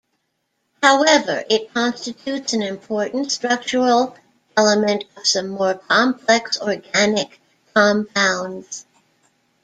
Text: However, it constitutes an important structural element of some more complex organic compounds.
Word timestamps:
However, 0.81 1.43
it 1.47 1.71
constitutes 1.75 2.53
an 2.53 2.63
important 2.63 3.31
structural 3.31 4.15
element 4.57 5.03
of 5.15 5.27
some 5.27 5.49
more 5.49 5.75
complex 5.75 6.59
organic 6.59 7.39
compounds. 7.75 8.87